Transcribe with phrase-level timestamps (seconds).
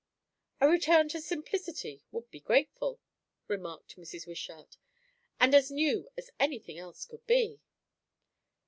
[0.59, 2.99] "A return to simplicity would be grateful,"
[3.47, 4.25] remarked Mrs.
[4.25, 4.77] Wishart.
[5.39, 7.61] "And as new as anything else could be."